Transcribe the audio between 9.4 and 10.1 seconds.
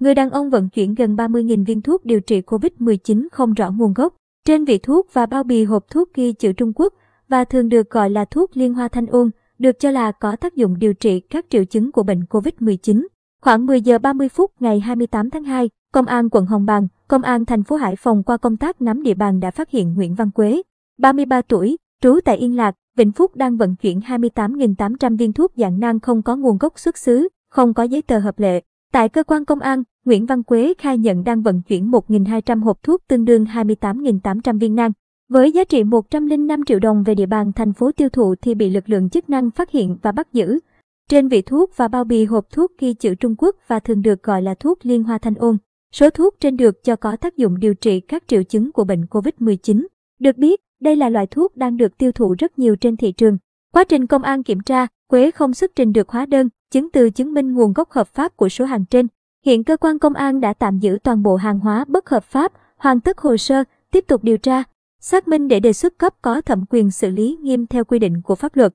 được cho